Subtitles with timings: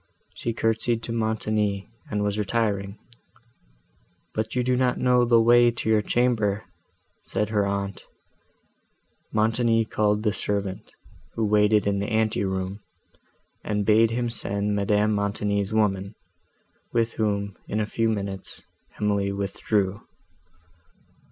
[0.33, 2.97] She curtsied to Montoni, and was retiring;
[4.33, 6.63] "But you do not know the way to your chamber,"
[7.25, 8.03] said her aunt.
[9.31, 10.89] Montoni called the servant,
[11.33, 12.79] who waited in the ante room,
[13.63, 16.15] and bade him send Madame Montoni's woman,
[16.91, 18.63] with whom, in a few minutes,
[18.99, 20.01] Emily withdrew.